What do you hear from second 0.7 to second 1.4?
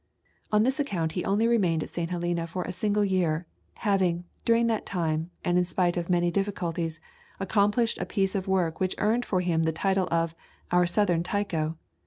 account he